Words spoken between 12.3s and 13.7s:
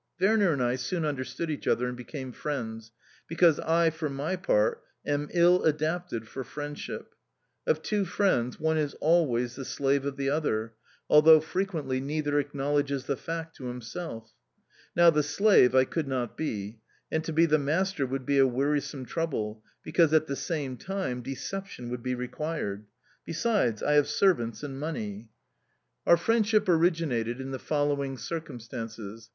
acknowledges the fact to